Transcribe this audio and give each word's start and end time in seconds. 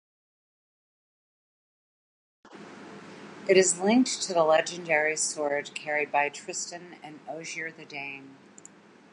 It 3.47 3.55
is 3.55 3.79
linked 3.79 4.19
to 4.23 4.33
the 4.33 4.43
legendary 4.43 5.15
sword 5.15 5.75
carried 5.75 6.11
by 6.11 6.29
Tristan 6.29 6.95
and 7.03 7.19
Ogier 7.29 7.71
the 7.71 7.85
Dane. 7.85 8.35